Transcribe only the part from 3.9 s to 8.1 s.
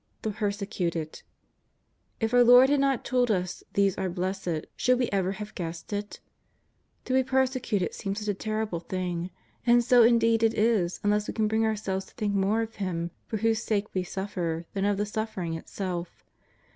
are blessed, should we ever have guessed it? To be persecuted